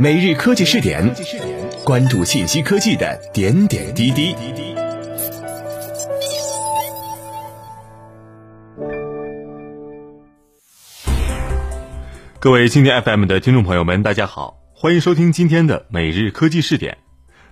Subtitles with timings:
[0.00, 1.12] 每日科技试点，
[1.84, 4.32] 关注信息科技的点点滴滴。
[12.38, 16.98] 各位蜻蜓 FM 的听众朋友们，大家好，欢迎收听今天的每日科技试点。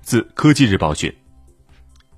[0.01, 1.13] 自科技日报讯，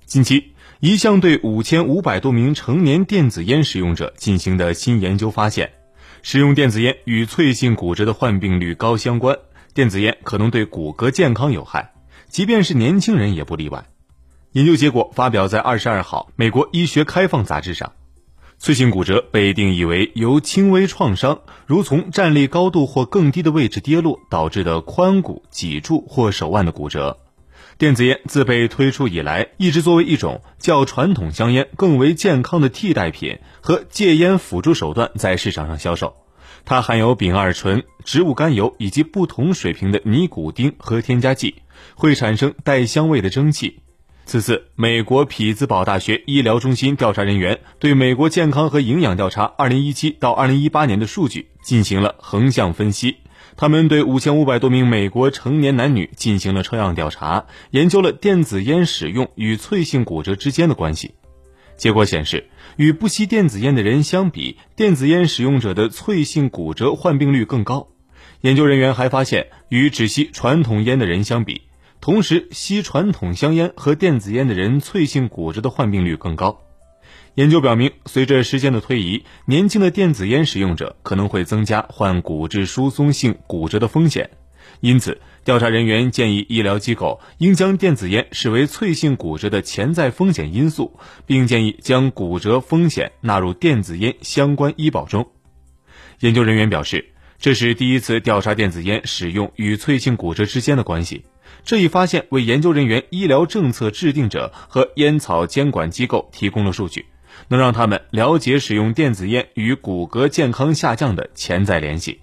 [0.05, 5.71] 近期一项对五千五百多名成年电子烟使用者进行的新研究发现，
[6.21, 9.35] 使用电子烟与脆性骨折的患病率高相关。
[9.73, 11.93] 电子烟可能对骨骼健康有害，
[12.27, 13.85] 即便是年轻人也不例外。
[14.51, 17.93] 研究结果发表在二十二号《美国医学开放》杂志上。
[18.57, 27.19] 脆性骨折被定义为由轻微创伤，如从站立高度或更低的位置跌落导致的髋骨、脊柱或手腕的骨折。
[27.77, 36.17] 电子烟自被推出以来，一直作为一种较传统香烟更为健康的替代品和戒烟辅助手段在市场上销售。
[36.69, 41.55] 它含有丙二醇、植物甘油以及不同水平的尼古丁和添加剂，
[41.95, 43.79] 会产生带香味的蒸汽。
[44.27, 53.15] 此次，美国匹兹堡大学医疗中心调查人员对美国健康和营养调查2017到2018年的数据进行了横向分析。
[53.57, 61.15] 他们对5500多名美国成年男女进行了抽样调查，研究了电子烟使用与脆性骨折之间的关系。
[61.79, 67.87] 结果显示，与不吸电子烟的人相比，电子烟使用者的脆性骨折患病率更高。
[68.41, 71.61] 研究人员还发现，与只吸传统烟的人相比，
[72.01, 76.61] 同时吸传统香烟和电子烟的人脆性骨折的患病率更高。
[77.35, 84.31] 研究表明，随着时间的推移，年轻的电子烟使用者可能会增加患骨质疏松性骨折的风险。
[84.81, 95.27] 因此，调查人员建议医疗机构应将电子烟视为脆性骨折的潜在风险因素，并建议将骨折风险纳入电子烟相关医保中。
[96.19, 101.25] 研究人员表示，这是第一次调查电子烟使用与脆性骨折之间的关系。
[101.63, 107.07] 这一发现为研究人员、医疗政策制定者和烟草监管机构提供了数据，
[107.47, 112.19] 能让他们了解使用电子烟与骨骼健康下降的潜在联系。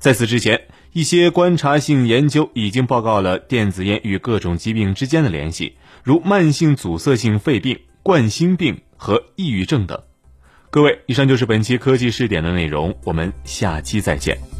[0.00, 0.60] 在此之前，
[0.92, 10.02] 一些观察性研究已经报告了电子烟与各种疾病之间的联系，如慢性阻塞性肺病、冠心病和抑郁症等。
[10.70, 14.51] 各位，以上就是本期科技试点的内容，我们下期再见。